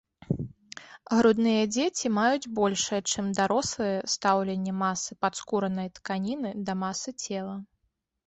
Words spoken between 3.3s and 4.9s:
дарослыя, стаўленне